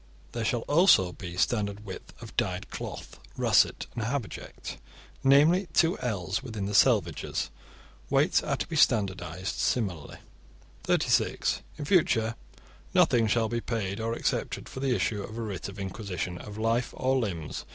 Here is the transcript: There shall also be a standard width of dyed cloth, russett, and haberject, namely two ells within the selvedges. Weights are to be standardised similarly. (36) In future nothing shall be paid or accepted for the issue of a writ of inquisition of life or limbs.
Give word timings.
There 0.31 0.43
shall 0.43 0.61
also 0.61 1.11
be 1.11 1.35
a 1.35 1.37
standard 1.37 1.85
width 1.85 2.19
of 2.23 2.35
dyed 2.35 2.71
cloth, 2.71 3.19
russett, 3.37 3.85
and 3.93 4.03
haberject, 4.03 4.77
namely 5.23 5.67
two 5.73 5.95
ells 5.99 6.41
within 6.41 6.65
the 6.65 6.73
selvedges. 6.73 7.51
Weights 8.09 8.41
are 8.41 8.57
to 8.57 8.65
be 8.67 8.75
standardised 8.75 9.57
similarly. 9.57 10.17
(36) 10.85 11.61
In 11.77 11.85
future 11.85 12.33
nothing 12.95 13.27
shall 13.27 13.47
be 13.47 13.61
paid 13.61 13.99
or 13.99 14.13
accepted 14.13 14.67
for 14.67 14.79
the 14.79 14.95
issue 14.95 15.21
of 15.21 15.37
a 15.37 15.41
writ 15.43 15.69
of 15.69 15.77
inquisition 15.77 16.39
of 16.39 16.57
life 16.57 16.95
or 16.97 17.17
limbs. 17.17 17.65